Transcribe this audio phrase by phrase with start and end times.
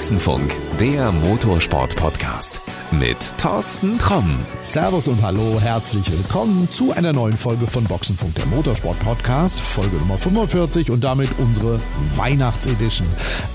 [0.00, 0.50] Boxenfunk,
[0.80, 4.40] der Motorsport-Podcast mit Thorsten Tromm.
[4.62, 10.18] Servus und hallo, herzlich willkommen zu einer neuen Folge von Boxenfunk, der Motorsport-Podcast, Folge Nummer
[10.18, 11.78] 45 und damit unsere
[12.16, 13.06] Weihnachtsedition.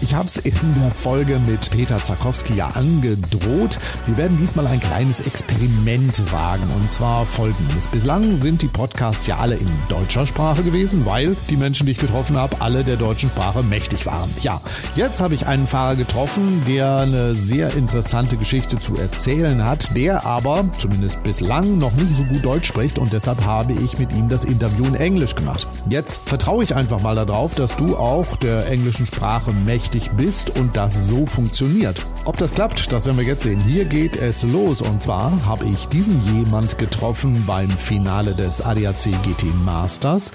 [0.02, 3.78] Ich habe es in der Folge mit Peter Zakowski ja angedroht.
[4.06, 7.88] Wir werden diesmal ein kleines Experiment wagen und zwar folgendes.
[7.88, 11.98] Bislang sind die Podcasts ja alle in deutscher Sprache gewesen, weil die Menschen, die ich
[11.98, 14.30] getroffen habe, alle der deutschen Sprache mächtig waren.
[14.42, 14.62] Ja,
[14.96, 16.35] jetzt habe ich einen Fahrer getroffen,
[16.66, 22.24] der eine sehr interessante Geschichte zu erzählen hat, der aber zumindest bislang noch nicht so
[22.24, 25.68] gut Deutsch spricht und deshalb habe ich mit ihm das Interview in Englisch gemacht.
[25.90, 30.76] Jetzt vertraue ich einfach mal darauf, dass du auch der englischen Sprache mächtig bist und
[30.76, 32.06] das so funktioniert.
[32.26, 33.60] Ob das klappt, das werden wir jetzt sehen.
[33.60, 39.12] Hier geht es los und zwar habe ich diesen jemand getroffen beim Finale des ADAC
[39.24, 40.32] GT Masters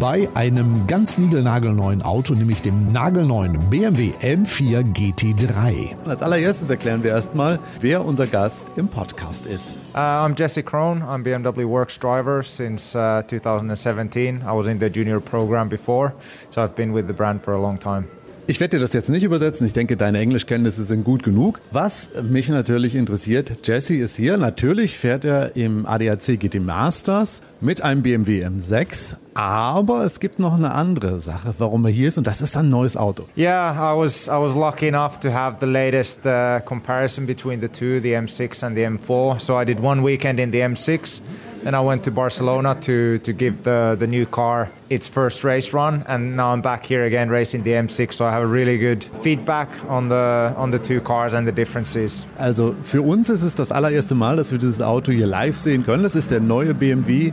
[0.00, 4.82] bei einem ganz niegelnagelneuen Auto, nämlich dem nagelneuen BMW M4
[5.36, 5.94] GT3.
[6.06, 9.72] Als allererstes erklären wir erstmal, wer unser Gast im Podcast ist.
[9.94, 11.02] Uh, I'm Jesse Crone.
[11.02, 14.42] I'm BMW Works driver since uh, 2017.
[14.42, 16.14] I was in the junior program before,
[16.50, 18.08] so I've been with the brand for a long time.
[18.48, 19.66] Ich werde dir das jetzt nicht übersetzen.
[19.66, 21.58] Ich denke, deine Englischkenntnisse sind gut genug.
[21.72, 24.36] Was mich natürlich interessiert, Jesse ist hier.
[24.36, 29.16] Natürlich fährt er im ADAC GT Masters mit einem BMW M6.
[29.34, 32.70] Aber es gibt noch eine andere Sache, warum er hier ist, und das ist ein
[32.70, 33.24] neues Auto.
[33.36, 37.68] Yeah, I was I was lucky enough to have the latest uh, comparison between the
[37.68, 39.40] two, the M6 and the M4.
[39.40, 41.20] So I did one weekend in the M6.
[41.64, 45.72] Then I went to Barcelona to, to give the, the new car its first race
[45.72, 48.14] run, and now I'm back here again racing the M6.
[48.14, 51.52] So I have a really good feedback on the on the two cars and the
[51.52, 52.26] differences.
[52.38, 55.84] Also für uns ist es das allererste Mal, dass wir dieses Auto hier live sehen
[55.84, 56.02] können.
[56.02, 57.32] Das ist der neue BMW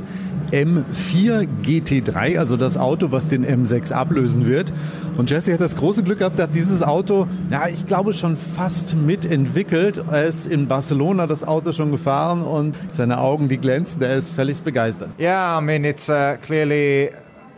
[0.51, 4.71] M4 GT3, also das Auto, was den M6 ablösen wird.
[5.17, 8.95] Und Jesse hat das große Glück gehabt, hat dieses Auto, ja, ich glaube schon fast
[8.95, 10.03] mitentwickelt.
[10.11, 14.31] Er ist in Barcelona das Auto schon gefahren und seine Augen, die glänzen, er ist
[14.31, 15.09] völlig begeistert.
[15.19, 17.09] Yeah, I mean, it's uh, clearly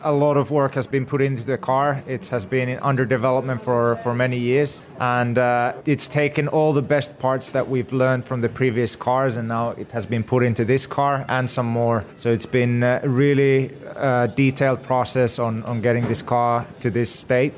[0.06, 2.04] a lot of work has been put into the car.
[2.08, 6.84] It has been under development for, for many years, and uh, it's taken all the
[6.84, 10.44] best parts that we've learned from the previous cars, and now it has been put
[10.44, 12.06] into this car and some more.
[12.18, 17.10] So it's been a really uh, detailed process on, on getting this car to this
[17.10, 17.56] state,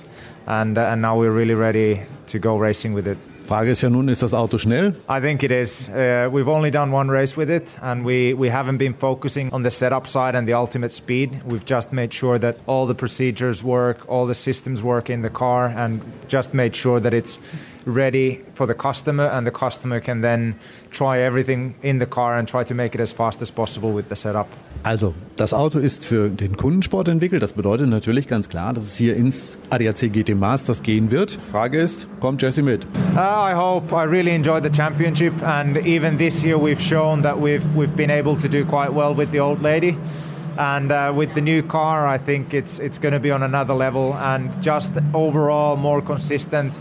[0.48, 3.18] and, uh, and now we're really ready to go racing with it.
[3.48, 4.94] Frage ist ja nun, ist das Auto schnell?
[5.08, 5.88] I think it is.
[5.88, 9.64] Uh, we've only done one race with it, and we, we haven't been focusing on
[9.64, 11.42] the setup side and the ultimate speed.
[11.46, 15.30] We've just made sure that all the procedures work, all the systems work in the
[15.30, 17.40] car, and just made sure that it's
[17.88, 20.56] ready for the customer, and the customer can then
[20.92, 24.10] try everything in the car and try to make it as fast as possible with
[24.10, 24.48] the setup.
[24.84, 27.42] Also, das Auto ist für den Kundensport entwickelt.
[27.42, 31.32] Das bedeutet natürlich ganz klar, dass es hier ins ADAC GT Masters gehen wird.
[31.32, 32.86] Frage ist, kommt Jesse mit?
[33.16, 33.94] Uh, I hope.
[33.94, 38.12] I really enjoyed the championship, and even this year we've shown that we've we've been
[38.12, 39.98] able to do quite well with the old lady.
[40.60, 43.76] And uh, with the new car, I think it's it's going to be on another
[43.76, 46.74] level, and just overall more consistent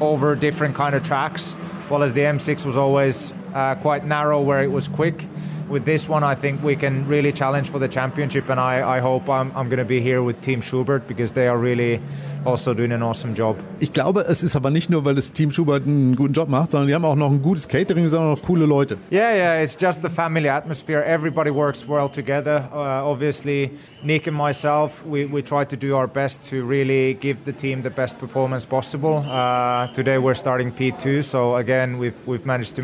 [0.00, 1.52] over different kind of tracks.
[1.88, 5.26] While as the M6 was always uh, quite narrow, where it was quick
[5.68, 9.00] with this one, I think we can really challenge for the championship, and I, I
[9.00, 12.00] hope I'm, I'm going to be here with Team Schubert because they are really
[12.44, 13.56] also doing an awesome job.
[13.78, 16.70] Ich glaube, es ist aber nicht nur, weil das Team Schubert einen guten Job macht,
[16.70, 18.96] sondern die haben auch noch ein gutes Catering, sondern auch coole Leute.
[19.10, 21.04] Yeah, yeah, it's just the family atmosphere.
[21.04, 22.68] Everybody works well together.
[22.72, 23.70] Uh, obviously,
[24.02, 27.82] Nick and myself, we, we try to do our best to really give the team
[27.82, 29.24] the best performance possible.
[29.26, 32.82] Uh, today we're starting P2, so again, we've, we've managed to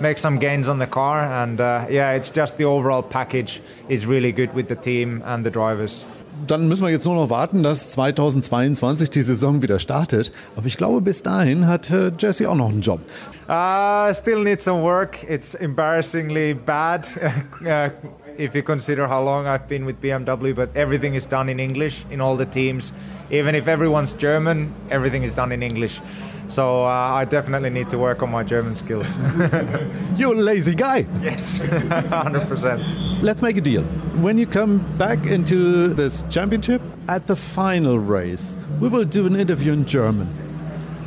[0.00, 1.22] make some gains on the car.
[1.22, 5.44] And uh, yeah, it's just the overall package is really good with the team and
[5.44, 6.04] the drivers.
[6.46, 10.32] Dann müssen wir jetzt nur noch warten, dass 2022 die Saison wieder startet.
[10.56, 13.00] Aber ich glaube, bis dahin hat äh, Jesse auch noch einen Job.
[13.48, 15.24] Uh, still need some work.
[15.28, 17.06] It's embarrassingly bad.
[17.64, 17.90] uh,
[18.38, 22.04] if you consider how long I've been with BMW, but everything is done in English
[22.10, 22.92] in all the teams.
[23.30, 26.00] Even if everyone's German, everything is done in English.
[26.48, 29.06] So uh, I definitely need to work on my German skills.
[30.16, 31.06] You're a lazy guy.
[31.20, 33.22] yes, 100%.
[33.22, 33.82] Let's make a deal.
[34.22, 39.36] When you come back into this championship, at the final race, we will do an
[39.36, 40.28] interview in German.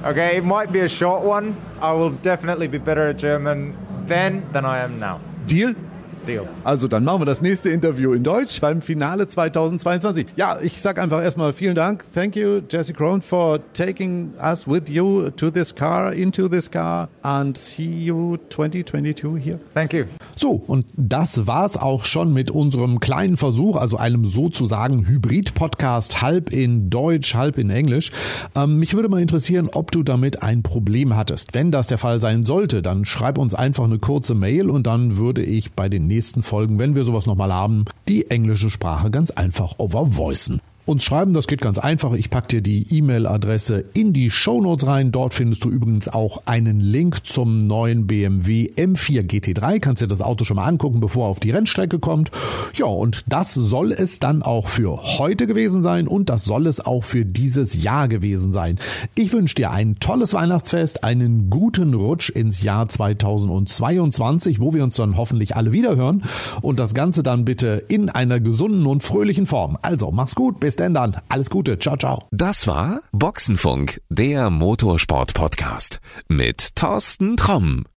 [0.03, 1.55] Okay, it might be a short one.
[1.79, 3.77] I will definitely be better at German
[4.07, 5.21] then than I am now.
[5.45, 5.75] Deal?
[6.25, 6.47] Deal.
[6.63, 10.27] Also dann machen wir das nächste Interview in Deutsch beim Finale 2022.
[10.35, 12.05] Ja, ich sag einfach erstmal vielen Dank.
[12.13, 17.09] Thank you, Jesse Crone, for taking us with you to this car, into this car
[17.21, 19.59] and see you 2022 here.
[19.73, 20.05] Thank you.
[20.35, 26.51] So, und das war's auch schon mit unserem kleinen Versuch, also einem sozusagen Hybrid-Podcast, halb
[26.51, 28.11] in Deutsch, halb in Englisch.
[28.55, 31.53] Ähm, mich würde mal interessieren, ob du damit ein Problem hattest.
[31.53, 35.17] Wenn das der Fall sein sollte, dann schreib uns einfach eine kurze Mail und dann
[35.17, 39.31] würde ich bei den nächsten Folgen, wenn wir sowas nochmal haben, die englische Sprache ganz
[39.31, 41.33] einfach overvoicen uns schreiben.
[41.33, 42.13] Das geht ganz einfach.
[42.13, 45.11] Ich packe dir die E-Mail-Adresse in die Shownotes rein.
[45.11, 49.79] Dort findest du übrigens auch einen Link zum neuen BMW M4 GT3.
[49.79, 52.31] Kannst dir das Auto schon mal angucken, bevor er auf die Rennstrecke kommt.
[52.75, 56.79] Ja, und das soll es dann auch für heute gewesen sein und das soll es
[56.79, 58.79] auch für dieses Jahr gewesen sein.
[59.15, 64.95] Ich wünsche dir ein tolles Weihnachtsfest, einen guten Rutsch ins Jahr 2022, wo wir uns
[64.95, 66.23] dann hoffentlich alle wiederhören
[66.61, 69.77] und das Ganze dann bitte in einer gesunden und fröhlichen Form.
[69.81, 71.17] Also, mach's gut, bis denn dann.
[71.27, 71.77] Alles Gute.
[71.79, 72.27] Ciao, ciao.
[72.31, 77.83] Das war Boxenfunk, der Motorsport-Podcast mit Thorsten Tromm.